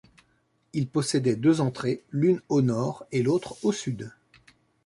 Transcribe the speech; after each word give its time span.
Il 0.73 0.87
possédait 0.87 1.35
deux 1.35 1.61
entrées, 1.61 2.01
l'une 2.09 2.41
au 2.49 2.63
Nord 2.63 3.05
et 3.11 3.21
l'autre 3.21 3.63
au 3.63 3.71
Sud. 3.71 4.11